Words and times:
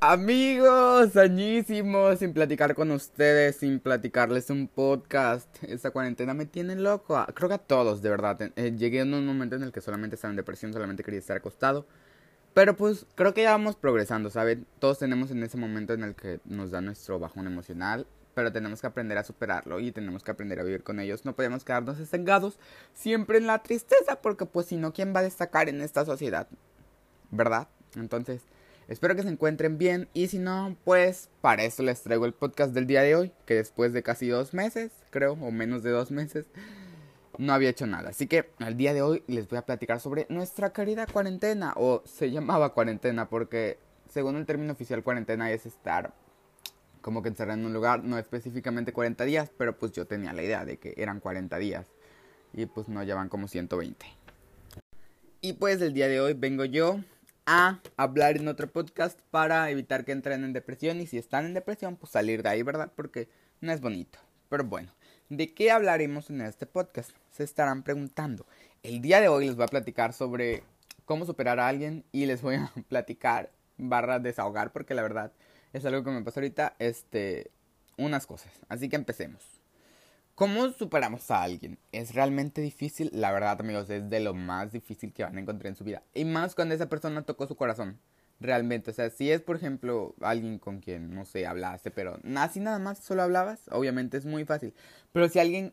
Amigos, 0.00 1.16
añísimos, 1.16 2.18
sin 2.18 2.34
platicar 2.34 2.74
con 2.74 2.90
ustedes, 2.90 3.56
sin 3.56 3.80
platicarles 3.80 4.50
un 4.50 4.68
podcast. 4.68 5.48
Esta 5.62 5.90
cuarentena 5.90 6.34
me 6.34 6.44
tiene 6.44 6.76
loco. 6.76 7.24
Creo 7.34 7.48
que 7.48 7.54
a 7.54 7.58
todos, 7.58 8.02
de 8.02 8.10
verdad. 8.10 8.52
Eh, 8.56 8.74
llegué 8.76 9.00
en 9.00 9.14
un 9.14 9.24
momento 9.24 9.56
en 9.56 9.62
el 9.62 9.72
que 9.72 9.80
solamente 9.80 10.16
estaba 10.16 10.32
en 10.32 10.36
depresión, 10.36 10.74
solamente 10.74 11.02
quería 11.02 11.18
estar 11.18 11.38
acostado. 11.38 11.86
Pero 12.52 12.76
pues 12.76 13.06
creo 13.14 13.32
que 13.32 13.42
ya 13.44 13.52
vamos 13.52 13.76
progresando, 13.76 14.28
¿saben? 14.28 14.66
Todos 14.80 14.98
tenemos 14.98 15.30
en 15.30 15.42
ese 15.42 15.56
momento 15.56 15.94
en 15.94 16.04
el 16.04 16.14
que 16.14 16.40
nos 16.44 16.70
da 16.70 16.82
nuestro 16.82 17.18
bajón 17.18 17.46
emocional, 17.46 18.06
pero 18.34 18.52
tenemos 18.52 18.82
que 18.82 18.88
aprender 18.88 19.16
a 19.16 19.24
superarlo 19.24 19.80
y 19.80 19.92
tenemos 19.92 20.22
que 20.22 20.30
aprender 20.30 20.60
a 20.60 20.62
vivir 20.62 20.82
con 20.82 21.00
ellos. 21.00 21.24
No 21.24 21.34
podemos 21.34 21.64
quedarnos 21.64 21.98
estancados 21.98 22.58
siempre 22.92 23.38
en 23.38 23.46
la 23.46 23.62
tristeza, 23.62 24.20
porque 24.20 24.44
pues 24.44 24.66
si 24.66 24.76
no, 24.76 24.92
¿quién 24.92 25.14
va 25.16 25.20
a 25.20 25.24
destacar 25.24 25.70
en 25.70 25.80
esta 25.80 26.04
sociedad? 26.04 26.48
¿Verdad? 27.30 27.68
Entonces... 27.94 28.42
Espero 28.88 29.16
que 29.16 29.22
se 29.22 29.28
encuentren 29.28 29.78
bien 29.78 30.08
y 30.14 30.28
si 30.28 30.38
no, 30.38 30.76
pues 30.84 31.28
para 31.40 31.64
eso 31.64 31.82
les 31.82 32.02
traigo 32.02 32.24
el 32.24 32.32
podcast 32.32 32.72
del 32.72 32.86
día 32.86 33.02
de 33.02 33.16
hoy, 33.16 33.32
que 33.44 33.54
después 33.54 33.92
de 33.92 34.04
casi 34.04 34.28
dos 34.28 34.54
meses, 34.54 34.92
creo, 35.10 35.32
o 35.32 35.50
menos 35.50 35.82
de 35.82 35.90
dos 35.90 36.12
meses, 36.12 36.46
no 37.36 37.52
había 37.52 37.70
hecho 37.70 37.88
nada. 37.88 38.10
Así 38.10 38.28
que 38.28 38.50
al 38.60 38.76
día 38.76 38.94
de 38.94 39.02
hoy 39.02 39.24
les 39.26 39.48
voy 39.48 39.58
a 39.58 39.66
platicar 39.66 39.98
sobre 39.98 40.26
nuestra 40.28 40.72
querida 40.72 41.06
cuarentena, 41.06 41.72
o 41.74 42.04
se 42.06 42.30
llamaba 42.30 42.74
cuarentena 42.74 43.28
porque 43.28 43.80
según 44.08 44.36
el 44.36 44.46
término 44.46 44.72
oficial 44.72 45.02
cuarentena 45.02 45.50
es 45.50 45.66
estar 45.66 46.14
como 47.00 47.22
que 47.22 47.28
encerrado 47.28 47.58
en 47.58 47.66
un 47.66 47.72
lugar, 47.72 48.04
no 48.04 48.18
específicamente 48.18 48.92
40 48.92 49.24
días, 49.24 49.50
pero 49.58 49.76
pues 49.76 49.90
yo 49.90 50.06
tenía 50.06 50.32
la 50.32 50.44
idea 50.44 50.64
de 50.64 50.78
que 50.78 50.94
eran 50.96 51.18
40 51.18 51.58
días 51.58 51.86
y 52.52 52.66
pues 52.66 52.88
no 52.88 53.02
llevan 53.02 53.28
como 53.28 53.48
120. 53.48 54.06
Y 55.40 55.54
pues 55.54 55.80
el 55.82 55.92
día 55.92 56.06
de 56.06 56.20
hoy 56.20 56.34
vengo 56.34 56.64
yo 56.64 57.00
a 57.46 57.80
hablar 57.96 58.36
en 58.36 58.48
otro 58.48 58.70
podcast 58.70 59.20
para 59.30 59.70
evitar 59.70 60.04
que 60.04 60.12
entren 60.12 60.44
en 60.44 60.52
depresión 60.52 61.00
y 61.00 61.06
si 61.06 61.16
están 61.16 61.46
en 61.46 61.54
depresión 61.54 61.96
pues 61.96 62.12
salir 62.12 62.42
de 62.42 62.48
ahí, 62.48 62.62
¿verdad? 62.62 62.92
Porque 62.94 63.28
no 63.60 63.72
es 63.72 63.80
bonito. 63.80 64.18
Pero 64.48 64.64
bueno, 64.64 64.92
¿de 65.28 65.54
qué 65.54 65.70
hablaremos 65.70 66.28
en 66.28 66.40
este 66.40 66.66
podcast? 66.66 67.10
Se 67.30 67.44
estarán 67.44 67.84
preguntando. 67.84 68.46
El 68.82 69.00
día 69.00 69.20
de 69.20 69.28
hoy 69.28 69.46
les 69.46 69.56
voy 69.56 69.64
a 69.64 69.68
platicar 69.68 70.12
sobre 70.12 70.64
cómo 71.04 71.24
superar 71.24 71.60
a 71.60 71.68
alguien 71.68 72.04
y 72.12 72.26
les 72.26 72.42
voy 72.42 72.56
a 72.56 72.72
platicar 72.88 73.50
barra 73.78 74.18
desahogar 74.18 74.72
porque 74.72 74.94
la 74.94 75.02
verdad 75.02 75.32
es 75.72 75.84
algo 75.84 76.02
que 76.02 76.10
me 76.10 76.22
pasó 76.22 76.40
ahorita, 76.40 76.74
este, 76.78 77.50
unas 77.96 78.26
cosas. 78.26 78.52
Así 78.68 78.88
que 78.88 78.96
empecemos. 78.96 79.55
¿Cómo 80.36 80.68
superamos 80.68 81.30
a 81.30 81.42
alguien? 81.42 81.78
Es 81.92 82.14
realmente 82.14 82.60
difícil, 82.60 83.08
la 83.14 83.32
verdad 83.32 83.58
amigos, 83.58 83.88
es 83.88 84.10
de 84.10 84.20
lo 84.20 84.34
más 84.34 84.70
difícil 84.70 85.14
que 85.14 85.22
van 85.22 85.38
a 85.38 85.40
encontrar 85.40 85.68
en 85.70 85.76
su 85.76 85.82
vida. 85.82 86.02
Y 86.12 86.26
más 86.26 86.54
cuando 86.54 86.74
esa 86.74 86.90
persona 86.90 87.22
tocó 87.22 87.46
su 87.46 87.56
corazón. 87.56 87.98
Realmente, 88.38 88.90
o 88.90 88.92
sea, 88.92 89.08
si 89.08 89.30
es 89.30 89.40
por 89.40 89.56
ejemplo 89.56 90.14
alguien 90.20 90.58
con 90.58 90.80
quien, 90.80 91.14
no 91.14 91.24
sé, 91.24 91.46
hablaste, 91.46 91.90
pero 91.90 92.20
así 92.36 92.60
nada 92.60 92.78
más 92.78 92.98
solo 92.98 93.22
hablabas, 93.22 93.62
obviamente 93.70 94.18
es 94.18 94.26
muy 94.26 94.44
fácil. 94.44 94.74
Pero 95.10 95.26
si 95.30 95.38
alguien 95.38 95.72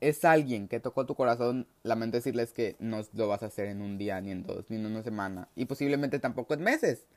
es 0.00 0.24
alguien 0.24 0.68
que 0.68 0.78
tocó 0.78 1.04
tu 1.04 1.16
corazón, 1.16 1.66
lamento 1.82 2.18
decirles 2.18 2.52
que 2.52 2.76
no 2.78 3.00
lo 3.14 3.26
vas 3.26 3.42
a 3.42 3.46
hacer 3.46 3.66
en 3.66 3.82
un 3.82 3.98
día, 3.98 4.20
ni 4.20 4.30
en 4.30 4.44
dos, 4.44 4.70
ni 4.70 4.76
en 4.76 4.86
una 4.86 5.02
semana, 5.02 5.48
y 5.56 5.64
posiblemente 5.64 6.20
tampoco 6.20 6.54
en 6.54 6.62
meses. 6.62 7.08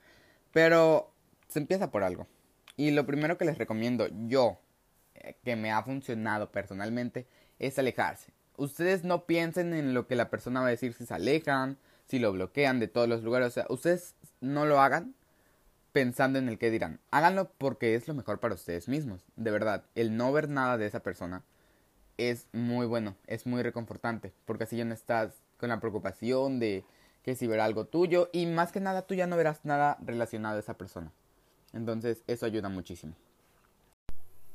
Pero 0.52 1.14
se 1.48 1.60
empieza 1.60 1.92
por 1.92 2.02
algo. 2.02 2.26
Y 2.76 2.90
lo 2.90 3.06
primero 3.06 3.38
que 3.38 3.46
les 3.46 3.60
recomiendo 3.60 4.08
yo, 4.28 4.58
que 5.44 5.56
me 5.56 5.72
ha 5.72 5.84
funcionado 5.84 6.52
personalmente 6.52 7.28
es 7.60 7.78
alejarse. 7.80 8.32
Ustedes 8.58 9.04
no 9.04 9.26
piensen 9.26 9.74
en 9.74 9.94
lo 9.94 10.08
que 10.08 10.16
la 10.16 10.30
persona 10.30 10.62
va 10.62 10.68
a 10.68 10.72
decir 10.72 10.94
si 10.94 11.06
se 11.06 11.14
alejan, 11.14 11.78
si 12.08 12.20
lo 12.20 12.32
bloquean 12.32 12.80
de 12.80 12.88
todos 12.88 13.08
los 13.08 13.24
lugares. 13.24 13.48
O 13.48 13.52
sea, 13.52 13.66
ustedes 13.70 14.16
no 14.40 14.66
lo 14.66 14.82
hagan 14.82 15.16
pensando 15.92 16.40
en 16.40 16.50
el 16.50 16.58
que 16.58 16.72
dirán. 16.72 17.00
Háganlo 17.12 17.52
porque 17.58 17.96
es 17.96 18.08
lo 18.08 18.14
mejor 18.14 18.40
para 18.40 18.56
ustedes 18.56 18.88
mismos. 18.88 19.24
De 19.36 19.52
verdad, 19.52 19.86
el 19.96 20.18
no 20.18 20.32
ver 20.32 20.50
nada 20.50 20.78
de 20.78 20.86
esa 20.88 21.02
persona 21.02 21.44
es 22.18 22.48
muy 22.52 22.86
bueno, 22.86 23.16
es 23.28 23.46
muy 23.46 23.64
reconfortante. 23.64 24.34
Porque 24.46 24.66
así 24.66 24.78
ya 24.78 24.86
no 24.86 24.94
estás 24.94 25.34
con 25.58 25.70
la 25.70 25.80
preocupación 25.80 26.60
de 26.60 26.84
que 27.24 27.36
si 27.36 27.48
verá 27.48 27.66
algo 27.66 27.86
tuyo. 27.86 28.30
Y 28.34 28.46
más 28.46 28.72
que 28.72 28.80
nada, 28.80 29.04
tú 29.04 29.14
ya 29.14 29.28
no 29.28 29.38
verás 29.38 29.64
nada 29.64 29.98
relacionado 30.02 30.58
a 30.58 30.60
esa 30.60 30.78
persona. 30.78 31.12
Entonces, 31.74 32.24
eso 32.28 32.46
ayuda 32.46 32.70
muchísimo. 32.70 33.16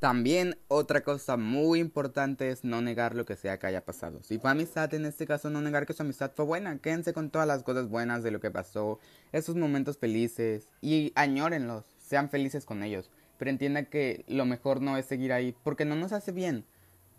También 0.06 0.56
otra 0.68 1.00
cosa 1.00 1.36
muy 1.36 1.80
importante 1.80 2.50
es 2.50 2.62
no 2.62 2.80
negar 2.80 3.16
lo 3.16 3.26
que 3.26 3.34
sea 3.34 3.58
que 3.58 3.66
haya 3.66 3.84
pasado. 3.84 4.22
Si 4.22 4.38
fue 4.38 4.52
amistad, 4.52 4.94
en 4.94 5.04
este 5.04 5.26
caso 5.26 5.50
no 5.50 5.60
negar 5.60 5.84
que 5.84 5.94
su 5.94 6.04
amistad 6.04 6.30
fue 6.32 6.44
buena. 6.44 6.78
Quédense 6.78 7.12
con 7.12 7.28
todas 7.28 7.48
las 7.48 7.64
cosas 7.64 7.88
buenas 7.88 8.22
de 8.22 8.30
lo 8.30 8.38
que 8.38 8.52
pasó, 8.52 9.00
esos 9.32 9.56
momentos 9.56 9.98
felices 9.98 10.68
y 10.80 11.10
añórenlos, 11.16 11.86
sean 11.98 12.30
felices 12.30 12.64
con 12.64 12.84
ellos. 12.84 13.10
Pero 13.36 13.50
entiendan 13.50 13.86
que 13.86 14.24
lo 14.28 14.44
mejor 14.44 14.80
no 14.80 14.96
es 14.96 15.06
seguir 15.06 15.32
ahí 15.32 15.56
porque 15.64 15.84
no 15.84 15.96
nos 15.96 16.12
hace 16.12 16.30
bien. 16.30 16.64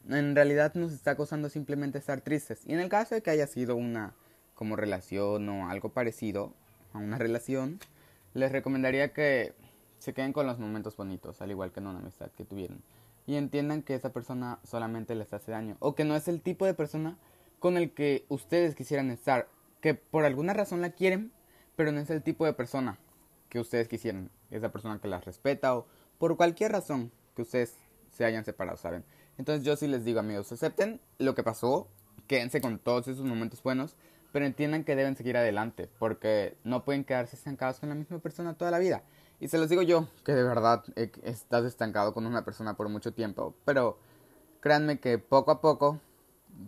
En 0.08 0.34
realidad 0.34 0.74
nos 0.76 0.94
está 0.94 1.18
causando 1.18 1.50
simplemente 1.50 1.98
estar 1.98 2.22
tristes. 2.22 2.62
Y 2.66 2.72
en 2.72 2.80
el 2.80 2.88
caso 2.88 3.16
de 3.16 3.22
que 3.22 3.32
haya 3.32 3.48
sido 3.48 3.76
una 3.76 4.14
como 4.56 4.78
relación 4.78 5.50
o 5.50 5.70
algo 5.70 5.90
parecido 5.90 6.54
a 6.94 7.00
una 7.00 7.18
relación, 7.18 7.82
les 8.34 8.50
recomendaría 8.50 9.12
que 9.12 9.56
se 10.00 10.14
queden 10.14 10.34
con 10.34 10.48
los 10.48 10.60
momentos 10.60 10.96
bonitos, 10.96 11.42
al 11.42 11.52
igual 11.52 11.72
que 11.72 11.80
en 11.80 11.88
una 11.88 12.00
amistad 12.00 12.32
que 12.32 12.46
tuvieron. 12.46 12.82
Y 13.26 13.36
entiendan 13.36 13.82
que 13.82 13.96
esa 13.96 14.14
persona 14.14 14.60
solamente 14.64 15.16
les 15.16 15.34
hace 15.34 15.52
daño. 15.52 15.76
O 15.80 15.96
que 15.96 16.06
no 16.06 16.16
es 16.16 16.28
el 16.28 16.42
tipo 16.42 16.66
de 16.66 16.74
persona 16.74 17.18
con 17.60 17.78
el 17.78 17.92
que 17.92 18.26
ustedes 18.30 18.76
quisieran 18.76 19.12
estar. 19.12 19.48
Que 19.82 19.94
por 19.96 20.24
alguna 20.26 20.54
razón 20.54 20.82
la 20.82 20.92
quieren, 20.92 21.32
pero 21.76 21.92
no 21.92 22.00
es 22.00 22.10
el 22.10 22.24
tipo 22.24 22.46
de 22.46 22.54
persona 22.54 22.98
que 23.50 23.60
ustedes 23.60 23.88
quisieran. 23.88 24.32
Esa 24.50 24.72
persona 24.72 25.00
que 25.00 25.08
las 25.08 25.26
respeta 25.26 25.76
o 25.76 25.86
por 26.18 26.38
cualquier 26.38 26.72
razón 26.72 27.12
que 27.36 27.42
ustedes 27.42 27.78
se 28.12 28.26
hayan 28.26 28.46
separado, 28.46 28.78
¿saben? 28.78 29.04
Entonces 29.38 29.64
yo 29.64 29.76
sí 29.76 29.88
les 29.88 30.04
digo 30.04 30.20
amigos, 30.20 30.52
acepten 30.52 31.00
lo 31.20 31.36
que 31.36 31.44
pasó, 31.44 31.88
quédense 32.28 32.62
con 32.62 32.80
todos 32.80 33.08
esos 33.08 33.26
momentos 33.26 33.62
buenos, 33.62 33.96
pero 34.32 34.46
entiendan 34.46 34.84
que 34.84 34.96
deben 34.96 35.16
seguir 35.16 35.38
adelante, 35.38 35.90
porque 36.00 36.58
no 36.64 36.84
pueden 36.84 37.04
quedarse 37.04 37.36
estancados 37.36 37.80
con 37.80 37.90
la 37.90 37.96
misma 37.96 38.20
persona 38.20 38.58
toda 38.58 38.72
la 38.72 38.80
vida. 38.80 39.04
Y 39.40 39.50
se 39.50 39.58
los 39.58 39.70
digo 39.70 39.84
yo, 39.84 40.08
que 40.24 40.34
de 40.34 40.44
verdad 40.44 40.84
estás 41.24 41.66
estancado 41.66 42.14
con 42.14 42.26
una 42.26 42.44
persona 42.44 42.76
por 42.76 42.90
mucho 42.90 43.14
tiempo. 43.14 43.54
Pero 43.66 44.00
créanme 44.62 45.00
que 45.00 45.20
poco 45.20 45.52
a 45.52 45.62
poco 45.62 46.00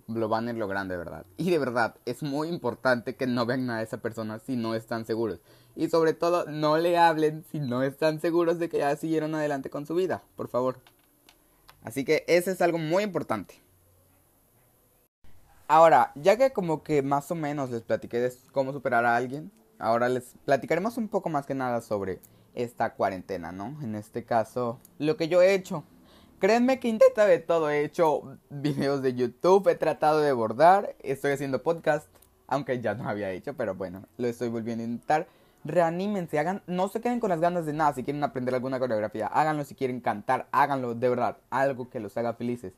lo 0.07 0.29
van 0.29 0.47
a 0.47 0.51
ir 0.51 0.57
logrando 0.57 0.93
de 0.93 0.97
verdad. 0.97 1.25
Y 1.37 1.49
de 1.49 1.57
verdad, 1.57 1.95
es 2.05 2.21
muy 2.21 2.47
importante 2.47 3.15
que 3.15 3.25
no 3.25 3.45
vean 3.45 3.69
a 3.71 3.81
esa 3.81 3.97
persona 3.97 4.39
si 4.39 4.55
no 4.55 4.75
están 4.75 5.05
seguros. 5.05 5.39
Y 5.75 5.89
sobre 5.89 6.13
todo, 6.13 6.45
no 6.45 6.77
le 6.77 6.97
hablen 6.97 7.43
si 7.51 7.59
no 7.59 7.81
están 7.81 8.19
seguros 8.19 8.59
de 8.59 8.69
que 8.69 8.79
ya 8.79 8.95
siguieron 8.95 9.33
adelante 9.33 9.69
con 9.69 9.87
su 9.87 9.95
vida, 9.95 10.21
por 10.35 10.47
favor. 10.47 10.79
Así 11.83 12.05
que 12.05 12.23
eso 12.27 12.51
es 12.51 12.61
algo 12.61 12.77
muy 12.77 13.03
importante. 13.03 13.61
Ahora, 15.67 16.11
ya 16.15 16.37
que 16.37 16.51
como 16.51 16.83
que 16.83 17.01
más 17.01 17.31
o 17.31 17.35
menos 17.35 17.69
les 17.69 17.81
platiqué 17.81 18.19
de 18.19 18.33
cómo 18.51 18.73
superar 18.73 19.05
a 19.05 19.15
alguien, 19.15 19.51
ahora 19.77 20.09
les 20.09 20.35
platicaremos 20.45 20.97
un 20.97 21.07
poco 21.07 21.29
más 21.29 21.45
que 21.45 21.53
nada 21.53 21.81
sobre 21.81 22.19
esta 22.63 22.93
cuarentena, 22.93 23.51
¿no? 23.51 23.77
En 23.81 23.95
este 23.95 24.25
caso, 24.25 24.79
lo 24.97 25.15
que 25.17 25.27
yo 25.27 25.41
he 25.41 25.53
hecho. 25.53 25.83
Créanme 26.39 26.79
que 26.79 26.87
intento 26.87 27.25
de 27.25 27.39
todo. 27.39 27.69
He 27.69 27.83
hecho 27.83 28.37
videos 28.49 29.01
de 29.01 29.13
YouTube, 29.13 29.67
he 29.69 29.75
tratado 29.75 30.19
de 30.19 30.31
bordar, 30.31 30.95
estoy 30.99 31.31
haciendo 31.31 31.63
podcast, 31.63 32.07
aunque 32.47 32.81
ya 32.81 32.93
no 32.93 33.07
había 33.09 33.31
hecho, 33.31 33.55
pero 33.55 33.75
bueno, 33.75 34.03
lo 34.17 34.27
estoy 34.27 34.49
volviendo 34.49 34.83
a 34.83 34.87
intentar. 34.87 35.27
Reanímense, 35.65 36.39
hagan, 36.39 36.61
no 36.67 36.87
se 36.87 37.01
queden 37.01 37.19
con 37.19 37.29
las 37.29 37.41
ganas 37.41 37.65
de 37.65 37.73
nada 37.73 37.93
si 37.93 38.03
quieren 38.03 38.23
aprender 38.23 38.55
alguna 38.55 38.79
coreografía, 38.79 39.27
háganlo 39.27 39.65
si 39.65 39.75
quieren 39.75 39.99
cantar, 39.99 40.47
háganlo 40.51 40.95
de 40.95 41.09
verdad, 41.09 41.37
algo 41.49 41.89
que 41.89 41.99
los 41.99 42.15
haga 42.15 42.33
felices. 42.33 42.73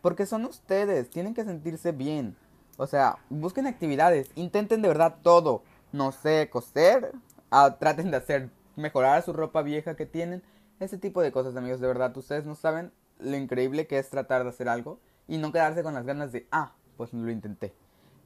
Porque 0.00 0.24
son 0.24 0.46
ustedes, 0.46 1.10
tienen 1.10 1.34
que 1.34 1.44
sentirse 1.44 1.92
bien. 1.92 2.36
O 2.78 2.86
sea, 2.86 3.18
busquen 3.28 3.66
actividades, 3.66 4.30
intenten 4.34 4.80
de 4.82 4.88
verdad 4.88 5.16
todo. 5.22 5.62
No 5.92 6.10
sé, 6.10 6.48
coser, 6.50 7.12
ah, 7.50 7.76
traten 7.78 8.10
de 8.10 8.16
hacer 8.16 8.48
mejorar 8.76 9.22
su 9.22 9.32
ropa 9.32 9.62
vieja 9.62 9.96
que 9.96 10.06
tienen. 10.06 10.42
Ese 10.80 10.98
tipo 10.98 11.22
de 11.22 11.32
cosas, 11.32 11.56
amigos, 11.56 11.80
de 11.80 11.86
verdad, 11.86 12.16
ustedes 12.16 12.44
no 12.44 12.54
saben 12.54 12.92
lo 13.18 13.36
increíble 13.36 13.86
que 13.86 13.98
es 13.98 14.10
tratar 14.10 14.42
de 14.42 14.50
hacer 14.50 14.68
algo 14.68 14.98
y 15.28 15.38
no 15.38 15.52
quedarse 15.52 15.82
con 15.82 15.94
las 15.94 16.06
ganas 16.06 16.32
de, 16.32 16.46
ah, 16.50 16.72
pues 16.96 17.12
lo 17.12 17.30
intenté. 17.30 17.72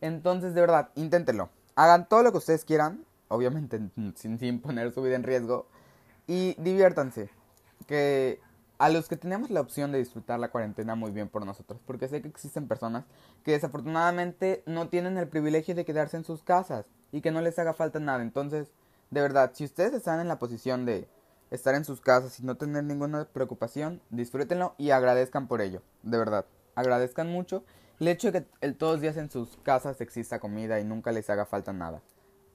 Entonces, 0.00 0.54
de 0.54 0.60
verdad, 0.60 0.90
inténtenlo. 0.94 1.50
Hagan 1.74 2.08
todo 2.08 2.22
lo 2.22 2.32
que 2.32 2.38
ustedes 2.38 2.64
quieran, 2.64 3.04
obviamente 3.28 3.80
sin, 4.14 4.38
sin 4.38 4.60
poner 4.60 4.92
su 4.92 5.02
vida 5.02 5.16
en 5.16 5.22
riesgo, 5.22 5.66
y 6.26 6.54
diviértanse. 6.58 7.30
Que 7.86 8.40
a 8.78 8.88
los 8.88 9.08
que 9.08 9.16
tenemos 9.16 9.50
la 9.50 9.60
opción 9.60 9.92
de 9.92 9.98
disfrutar 9.98 10.38
la 10.38 10.50
cuarentena 10.50 10.94
muy 10.94 11.10
bien 11.10 11.28
por 11.28 11.44
nosotros, 11.46 11.80
porque 11.86 12.08
sé 12.08 12.20
que 12.20 12.28
existen 12.28 12.68
personas 12.68 13.04
que 13.42 13.52
desafortunadamente 13.52 14.62
no 14.66 14.88
tienen 14.88 15.16
el 15.16 15.28
privilegio 15.28 15.74
de 15.74 15.84
quedarse 15.84 16.16
en 16.16 16.24
sus 16.24 16.42
casas 16.42 16.86
y 17.12 17.20
que 17.20 17.30
no 17.30 17.40
les 17.40 17.58
haga 17.58 17.72
falta 17.72 18.00
nada. 18.00 18.22
Entonces, 18.22 18.72
de 19.10 19.20
verdad, 19.20 19.52
si 19.54 19.64
ustedes 19.64 19.92
están 19.94 20.20
en 20.20 20.28
la 20.28 20.38
posición 20.38 20.84
de 20.84 21.08
estar 21.50 21.74
en 21.74 21.84
sus 21.84 22.00
casas 22.00 22.38
y 22.40 22.44
no 22.44 22.56
tener 22.56 22.84
ninguna 22.84 23.24
preocupación, 23.26 24.02
disfrútenlo 24.10 24.74
y 24.78 24.90
agradezcan 24.90 25.46
por 25.46 25.60
ello. 25.60 25.82
De 26.02 26.18
verdad, 26.18 26.46
agradezcan 26.74 27.30
mucho 27.30 27.64
el 28.00 28.08
hecho 28.08 28.30
de 28.30 28.42
que 28.42 28.48
el, 28.60 28.76
todos 28.76 28.94
los 28.94 29.00
días 29.00 29.16
en 29.16 29.30
sus 29.30 29.56
casas 29.58 30.00
exista 30.00 30.38
comida 30.38 30.80
y 30.80 30.84
nunca 30.84 31.12
les 31.12 31.30
haga 31.30 31.46
falta 31.46 31.72
nada. 31.72 32.02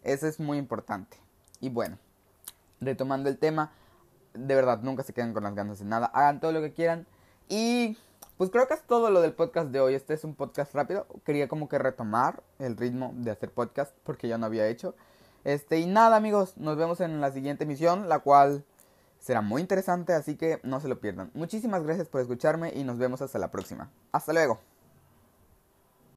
Eso 0.04 0.28
es 0.28 0.40
muy 0.40 0.58
importante. 0.58 1.18
Y 1.60 1.70
bueno, 1.70 1.98
retomando 2.80 3.30
el 3.30 3.38
tema, 3.38 3.72
de 4.34 4.56
verdad, 4.56 4.82
nunca 4.82 5.04
se 5.04 5.14
queden 5.14 5.34
con 5.34 5.44
las 5.44 5.56
ganas 5.56 5.80
de 5.80 5.86
nada, 5.86 6.08
hagan 6.08 6.40
todo 6.40 6.52
lo 6.52 6.62
que 6.62 6.74
quieran 6.74 7.08
y 7.50 7.98
pues 8.38 8.50
creo 8.50 8.68
que 8.68 8.74
es 8.74 8.84
todo 8.84 9.10
lo 9.10 9.22
del 9.22 9.34
podcast 9.34 9.70
de 9.70 9.80
hoy. 9.80 9.94
Este 9.94 10.14
es 10.14 10.24
un 10.24 10.34
podcast 10.34 10.74
rápido. 10.74 11.06
Quería 11.26 11.48
como 11.48 11.70
que 11.70 11.78
retomar 11.78 12.42
el 12.60 12.76
ritmo 12.76 13.12
de 13.16 13.30
hacer 13.30 13.52
podcast 13.52 13.96
porque 14.04 14.28
ya 14.28 14.38
no 14.38 14.48
había 14.48 14.68
hecho. 14.68 14.96
Este, 15.44 15.80
y 15.80 15.86
nada, 15.86 16.16
amigos, 16.18 16.58
nos 16.58 16.78
vemos 16.78 17.02
en 17.02 17.20
la 17.22 17.32
siguiente 17.32 17.64
emisión, 17.64 18.10
la 18.10 18.20
cual 18.20 18.64
será 19.20 19.42
muy 19.42 19.62
interesante, 19.62 20.14
así 20.14 20.36
que 20.36 20.60
no 20.64 20.80
se 20.80 20.88
lo 20.88 21.00
pierdan. 21.00 21.32
Muchísimas 21.34 21.84
gracias 21.84 22.10
por 22.10 22.22
escucharme 22.22 22.74
y 22.76 22.84
nos 22.84 22.98
vemos 22.98 23.22
hasta 23.22 23.40
la 23.40 23.52
próxima. 23.52 23.92
Hasta 24.12 24.34
luego. 24.34 24.60